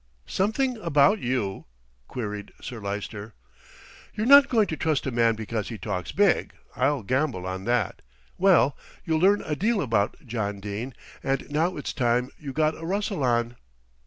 [0.25, 1.65] "Something about you!"
[2.07, 3.35] queried Sir Lyster.
[4.15, 8.01] "You're not going to trust a man because he talks big, I'll gamble on that.
[8.35, 8.75] Well,
[9.05, 13.23] you'll learn a deal about John Dene, and now it's time you got a rustle
[13.23, 13.57] on."